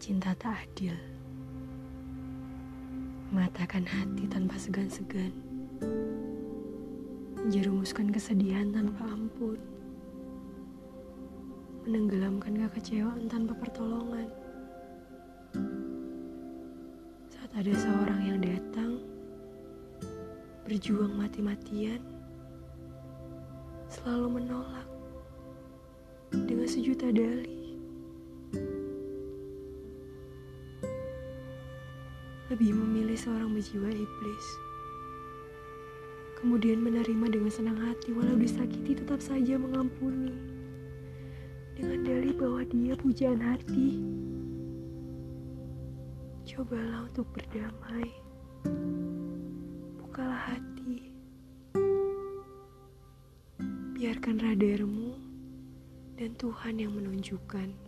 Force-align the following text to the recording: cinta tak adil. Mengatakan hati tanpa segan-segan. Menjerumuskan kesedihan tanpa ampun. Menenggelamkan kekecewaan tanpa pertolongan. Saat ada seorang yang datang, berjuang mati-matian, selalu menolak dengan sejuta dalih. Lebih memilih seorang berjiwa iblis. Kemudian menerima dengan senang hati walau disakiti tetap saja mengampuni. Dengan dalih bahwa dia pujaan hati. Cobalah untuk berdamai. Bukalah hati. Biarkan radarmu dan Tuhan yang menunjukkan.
cinta 0.00 0.32
tak 0.40 0.64
adil. 0.64 0.96
Mengatakan 3.28 3.84
hati 3.84 4.24
tanpa 4.24 4.56
segan-segan. 4.56 5.28
Menjerumuskan 7.36 8.08
kesedihan 8.08 8.72
tanpa 8.72 9.04
ampun. 9.04 9.60
Menenggelamkan 11.84 12.64
kekecewaan 12.64 13.28
tanpa 13.28 13.52
pertolongan. 13.60 14.32
Saat 17.28 17.52
ada 17.52 17.72
seorang 17.76 18.20
yang 18.24 18.40
datang, 18.40 19.04
berjuang 20.64 21.12
mati-matian, 21.12 22.00
selalu 23.92 24.40
menolak 24.40 24.88
dengan 26.32 26.64
sejuta 26.64 27.12
dalih. 27.12 27.57
Lebih 32.48 32.72
memilih 32.72 33.16
seorang 33.16 33.52
berjiwa 33.52 33.92
iblis. 33.92 34.46
Kemudian 36.40 36.80
menerima 36.80 37.28
dengan 37.28 37.52
senang 37.52 37.76
hati 37.76 38.08
walau 38.16 38.40
disakiti 38.40 38.96
tetap 38.96 39.20
saja 39.20 39.60
mengampuni. 39.60 40.32
Dengan 41.76 42.08
dalih 42.08 42.32
bahwa 42.40 42.64
dia 42.72 42.96
pujaan 42.96 43.44
hati. 43.44 44.00
Cobalah 46.48 47.04
untuk 47.04 47.28
berdamai. 47.36 48.08
Bukalah 50.00 50.56
hati. 50.56 51.12
Biarkan 53.92 54.40
radarmu 54.40 55.20
dan 56.16 56.32
Tuhan 56.40 56.80
yang 56.80 56.96
menunjukkan. 56.96 57.87